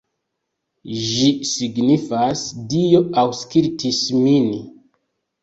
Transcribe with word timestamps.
Ĝi 1.01 1.27
signifas: 1.49 2.41
Dio 2.73 3.03
aŭskultis 3.25 4.01
min. 4.25 4.51